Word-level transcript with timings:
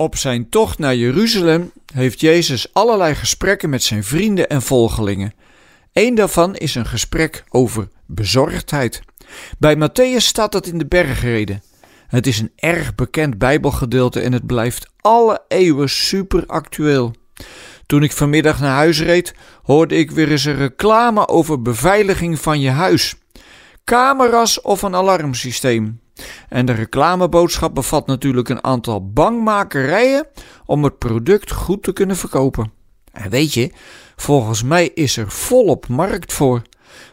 Op 0.00 0.16
zijn 0.16 0.48
tocht 0.48 0.78
naar 0.78 0.96
Jeruzalem 0.96 1.72
heeft 1.94 2.20
Jezus 2.20 2.72
allerlei 2.72 3.14
gesprekken 3.14 3.70
met 3.70 3.82
zijn 3.82 4.04
vrienden 4.04 4.48
en 4.48 4.62
volgelingen. 4.62 5.34
Eén 5.92 6.14
daarvan 6.14 6.56
is 6.56 6.74
een 6.74 6.86
gesprek 6.86 7.44
over 7.48 7.88
bezorgdheid. 8.06 9.00
Bij 9.58 9.76
Matthäus 9.76 10.24
staat 10.24 10.52
dat 10.52 10.66
in 10.66 10.78
de 10.78 10.86
bergreden. 10.86 11.62
Het 12.06 12.26
is 12.26 12.38
een 12.38 12.52
erg 12.56 12.94
bekend 12.94 13.38
Bijbelgedeelte 13.38 14.20
en 14.20 14.32
het 14.32 14.46
blijft 14.46 14.90
alle 15.00 15.42
eeuwen 15.48 15.88
super 15.88 16.46
actueel. 16.46 17.14
Toen 17.86 18.02
ik 18.02 18.12
vanmiddag 18.12 18.60
naar 18.60 18.74
huis 18.74 19.00
reed, 19.00 19.34
hoorde 19.62 19.96
ik 19.96 20.10
weer 20.10 20.30
eens 20.30 20.44
een 20.44 20.56
reclame 20.56 21.28
over 21.28 21.62
beveiliging 21.62 22.40
van 22.40 22.60
je 22.60 22.70
huis. 22.70 23.14
Camera's 23.84 24.64
of 24.64 24.82
een 24.82 24.94
alarmsysteem. 24.94 26.00
En 26.48 26.66
de 26.66 26.72
reclameboodschap 26.72 27.74
bevat 27.74 28.06
natuurlijk 28.06 28.48
een 28.48 28.64
aantal 28.64 29.10
bangmakerijen 29.10 30.26
om 30.66 30.84
het 30.84 30.98
product 30.98 31.52
goed 31.52 31.82
te 31.82 31.92
kunnen 31.92 32.16
verkopen. 32.16 32.72
En 33.12 33.30
weet 33.30 33.54
je, 33.54 33.72
volgens 34.16 34.62
mij 34.62 34.90
is 34.94 35.16
er 35.16 35.30
volop 35.30 35.88
markt 35.88 36.32
voor. 36.32 36.62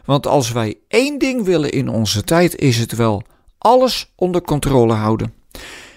Want 0.04 0.26
als 0.26 0.52
wij 0.52 0.74
één 0.88 1.18
ding 1.18 1.44
willen 1.44 1.70
in 1.70 1.88
onze 1.88 2.24
tijd, 2.24 2.56
is 2.56 2.78
het 2.78 2.96
wel 2.96 3.22
alles 3.58 4.12
onder 4.16 4.42
controle 4.42 4.92
houden. 4.92 5.34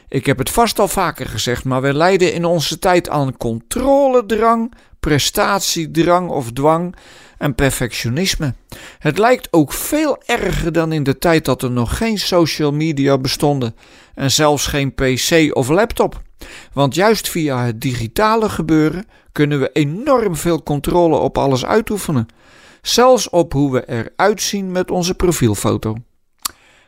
Ik 0.07 0.25
heb 0.25 0.37
het 0.37 0.49
vast 0.49 0.79
al 0.79 0.87
vaker 0.87 1.25
gezegd, 1.25 1.63
maar 1.63 1.81
we 1.81 1.93
lijden 1.93 2.33
in 2.33 2.45
onze 2.45 2.79
tijd 2.79 3.09
aan 3.09 3.37
controledrang, 3.37 4.73
prestatiedrang 4.99 6.29
of 6.29 6.51
dwang 6.51 6.95
en 7.37 7.55
perfectionisme. 7.55 8.53
Het 8.99 9.17
lijkt 9.17 9.47
ook 9.51 9.73
veel 9.73 10.21
erger 10.25 10.71
dan 10.71 10.91
in 10.91 11.03
de 11.03 11.17
tijd 11.17 11.45
dat 11.45 11.61
er 11.61 11.71
nog 11.71 11.97
geen 11.97 12.17
social 12.17 12.71
media 12.71 13.17
bestonden 13.17 13.75
en 14.15 14.31
zelfs 14.31 14.67
geen 14.67 14.93
PC 14.93 15.49
of 15.55 15.69
laptop. 15.69 16.21
Want 16.73 16.95
juist 16.95 17.29
via 17.29 17.65
het 17.65 17.81
digitale 17.81 18.49
gebeuren 18.49 19.05
kunnen 19.31 19.59
we 19.59 19.69
enorm 19.73 20.35
veel 20.35 20.63
controle 20.63 21.17
op 21.17 21.37
alles 21.37 21.65
uitoefenen, 21.65 22.27
zelfs 22.81 23.29
op 23.29 23.53
hoe 23.53 23.71
we 23.71 23.87
eruit 23.87 24.41
zien 24.41 24.71
met 24.71 24.91
onze 24.91 25.13
profielfoto. 25.13 25.95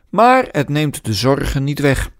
Maar 0.09 0.47
het 0.51 0.69
neemt 0.69 1.05
de 1.05 1.13
zorgen 1.13 1.63
niet 1.63 1.79
weg. 1.79 2.11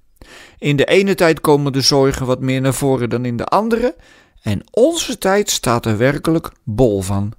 In 0.58 0.76
de 0.76 0.86
ene 0.86 1.16
tijd 1.16 1.42
komen 1.42 1.74
de 1.74 1.82
zorgen 1.82 2.26
wat 2.26 2.40
meer 2.40 2.62
naar 2.62 2.74
voren 2.74 3.10
dan 3.10 3.26
in 3.26 3.38
de 3.38 3.46
andere, 3.46 3.96
en 4.42 4.62
onze 4.72 5.18
tijd 5.18 5.50
staat 5.50 5.86
er 5.86 5.98
werkelijk 5.98 6.52
bol 6.64 7.02
van. 7.02 7.34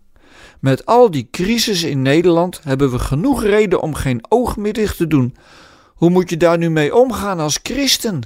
Met 0.60 0.86
al 0.86 1.10
die 1.10 1.28
crisis 1.30 1.82
in 1.82 2.02
Nederland 2.02 2.60
hebben 2.62 2.90
we 2.90 2.98
genoeg 2.98 3.42
reden 3.42 3.80
om 3.80 3.94
geen 3.94 4.24
oog 4.28 4.56
meer 4.56 4.72
dicht 4.72 4.96
te 4.96 5.06
doen. 5.06 5.36
Hoe 5.94 6.10
moet 6.10 6.30
je 6.30 6.36
daar 6.36 6.58
nu 6.58 6.70
mee 6.70 6.94
omgaan 6.94 7.40
als 7.40 7.58
christen? 7.62 8.20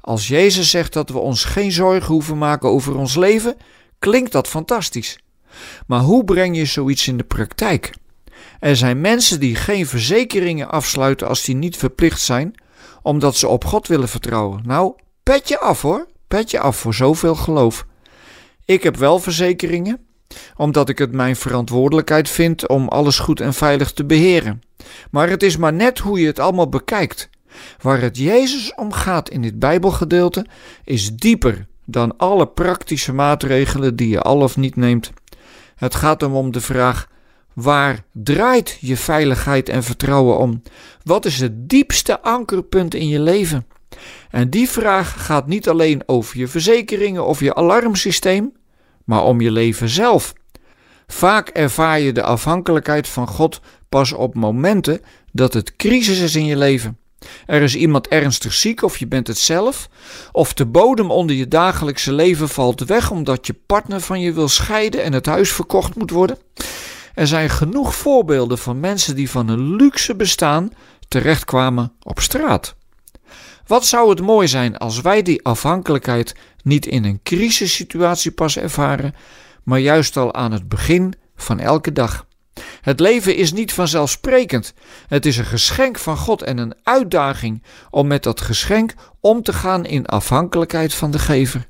Als 0.00 0.28
Jezus 0.28 0.70
zegt 0.70 0.92
dat 0.92 1.10
we 1.10 1.18
ons 1.18 1.44
geen 1.44 1.72
zorgen 1.72 2.12
hoeven 2.12 2.38
maken 2.38 2.68
over 2.68 2.96
ons 2.96 3.14
leven, 3.14 3.56
klinkt 3.98 4.32
dat 4.32 4.48
fantastisch. 4.48 5.18
Maar 5.86 6.00
hoe 6.00 6.24
breng 6.24 6.56
je 6.56 6.64
zoiets 6.64 7.08
in 7.08 7.16
de 7.16 7.24
praktijk? 7.24 7.94
Er 8.60 8.76
zijn 8.76 9.00
mensen 9.00 9.40
die 9.40 9.54
geen 9.54 9.86
verzekeringen 9.86 10.70
afsluiten 10.70 11.28
als 11.28 11.44
die 11.44 11.54
niet 11.54 11.76
verplicht 11.76 12.20
zijn, 12.20 12.54
omdat 13.02 13.36
ze 13.36 13.48
op 13.48 13.64
God 13.64 13.86
willen 13.86 14.08
vertrouwen. 14.08 14.60
Nou, 14.64 14.94
pet 15.22 15.48
je 15.48 15.58
af 15.58 15.82
hoor, 15.82 16.06
pet 16.28 16.50
je 16.50 16.60
af 16.60 16.76
voor 16.76 16.94
zoveel 16.94 17.34
geloof. 17.34 17.86
Ik 18.64 18.82
heb 18.82 18.96
wel 18.96 19.18
verzekeringen, 19.18 19.98
omdat 20.56 20.88
ik 20.88 20.98
het 20.98 21.12
mijn 21.12 21.36
verantwoordelijkheid 21.36 22.28
vind 22.28 22.68
om 22.68 22.88
alles 22.88 23.18
goed 23.18 23.40
en 23.40 23.54
veilig 23.54 23.92
te 23.92 24.04
beheren. 24.04 24.62
Maar 25.10 25.28
het 25.28 25.42
is 25.42 25.56
maar 25.56 25.72
net 25.72 25.98
hoe 25.98 26.20
je 26.20 26.26
het 26.26 26.38
allemaal 26.38 26.68
bekijkt. 26.68 27.28
Waar 27.80 28.00
het 28.00 28.16
Jezus 28.16 28.74
om 28.74 28.92
gaat 28.92 29.30
in 29.30 29.42
dit 29.42 29.58
Bijbelgedeelte 29.58 30.46
is 30.84 31.16
dieper 31.16 31.66
dan 31.84 32.16
alle 32.16 32.46
praktische 32.46 33.12
maatregelen 33.12 33.96
die 33.96 34.08
je 34.08 34.20
al 34.20 34.40
of 34.40 34.56
niet 34.56 34.76
neemt. 34.76 35.10
Het 35.74 35.94
gaat 35.94 36.20
hem 36.20 36.34
om 36.34 36.52
de 36.52 36.60
vraag: 36.60 37.08
waar 37.52 38.04
draait 38.12 38.78
je 38.80 38.96
veiligheid 38.96 39.68
en 39.68 39.82
vertrouwen 39.82 40.38
om? 40.38 40.62
Wat 41.02 41.24
is 41.24 41.40
het 41.40 41.68
diepste 41.68 42.20
ankerpunt 42.20 42.94
in 42.94 43.08
je 43.08 43.20
leven? 43.20 43.66
En 44.30 44.50
die 44.50 44.68
vraag 44.68 45.26
gaat 45.26 45.46
niet 45.46 45.68
alleen 45.68 46.02
over 46.06 46.38
je 46.38 46.48
verzekeringen 46.48 47.24
of 47.24 47.40
je 47.40 47.54
alarmsysteem, 47.54 48.52
maar 49.04 49.22
om 49.22 49.40
je 49.40 49.50
leven 49.50 49.88
zelf. 49.88 50.32
Vaak 51.06 51.48
ervaar 51.48 52.00
je 52.00 52.12
de 52.12 52.22
afhankelijkheid 52.22 53.08
van 53.08 53.28
God 53.28 53.60
pas 53.88 54.12
op 54.12 54.34
momenten 54.34 55.00
dat 55.32 55.54
het 55.54 55.76
crisis 55.76 56.18
is 56.18 56.36
in 56.36 56.44
je 56.44 56.56
leven. 56.56 56.98
Er 57.46 57.62
is 57.62 57.76
iemand 57.76 58.08
ernstig 58.08 58.52
ziek 58.52 58.82
of 58.82 58.96
je 58.96 59.06
bent 59.06 59.26
het 59.26 59.38
zelf, 59.38 59.88
of 60.32 60.54
de 60.54 60.66
bodem 60.66 61.10
onder 61.10 61.36
je 61.36 61.48
dagelijkse 61.48 62.12
leven 62.12 62.48
valt 62.48 62.84
weg 62.84 63.10
omdat 63.10 63.46
je 63.46 63.54
partner 63.66 64.00
van 64.00 64.20
je 64.20 64.32
wil 64.32 64.48
scheiden 64.48 65.02
en 65.02 65.12
het 65.12 65.26
huis 65.26 65.52
verkocht 65.52 65.94
moet 65.94 66.10
worden. 66.10 66.38
Er 67.14 67.26
zijn 67.26 67.50
genoeg 67.50 67.94
voorbeelden 67.94 68.58
van 68.58 68.80
mensen 68.80 69.14
die 69.14 69.30
van 69.30 69.48
een 69.48 69.76
luxe 69.76 70.16
bestaan 70.16 70.70
terechtkwamen 71.08 71.92
op 72.02 72.20
straat. 72.20 72.74
Wat 73.66 73.86
zou 73.86 74.10
het 74.10 74.20
mooi 74.20 74.48
zijn 74.48 74.76
als 74.76 75.00
wij 75.00 75.22
die 75.22 75.44
afhankelijkheid 75.44 76.34
niet 76.62 76.86
in 76.86 77.04
een 77.04 77.20
crisissituatie 77.22 78.30
pas 78.30 78.56
ervaren, 78.56 79.14
maar 79.62 79.78
juist 79.78 80.16
al 80.16 80.34
aan 80.34 80.52
het 80.52 80.68
begin 80.68 81.14
van 81.36 81.60
elke 81.60 81.92
dag. 81.92 82.26
Het 82.80 83.00
leven 83.00 83.36
is 83.36 83.52
niet 83.52 83.72
vanzelfsprekend. 83.72 84.74
Het 85.06 85.26
is 85.26 85.36
een 85.36 85.44
geschenk 85.44 85.98
van 85.98 86.16
God 86.16 86.42
en 86.42 86.58
een 86.58 86.74
uitdaging 86.82 87.62
om 87.90 88.06
met 88.06 88.22
dat 88.22 88.40
geschenk 88.40 88.94
om 89.20 89.42
te 89.42 89.52
gaan 89.52 89.84
in 89.84 90.06
afhankelijkheid 90.06 90.94
van 90.94 91.10
de 91.10 91.18
gever. 91.18 91.68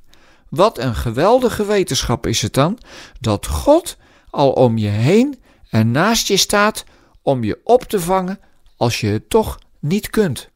Wat 0.49 0.79
een 0.79 0.95
geweldige 0.95 1.67
wetenschap 1.67 2.27
is 2.27 2.43
het 2.43 2.55
dan 2.55 2.79
dat 3.21 3.47
God 3.47 3.97
al 4.31 4.53
om 4.53 4.79
je 4.79 4.89
heen 4.89 5.39
en 5.71 5.91
naast 5.91 6.29
je 6.29 6.37
staat 6.37 6.85
om 7.23 7.45
je 7.45 7.61
op 7.65 7.83
te 7.83 8.01
vangen 8.01 8.41
als 8.77 9.01
je 9.01 9.07
het 9.07 9.31
toch 9.31 9.59
niet 9.81 10.11
kunt. 10.11 10.51